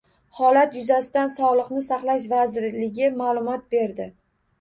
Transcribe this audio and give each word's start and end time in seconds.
Holat 0.37 0.77
yuzasidan 0.77 1.29
Sog‘liqni 1.33 1.83
saqlash 1.87 2.25
vazirligi 2.31 3.11
ma’lumot 3.21 3.69
berdi 3.77 4.09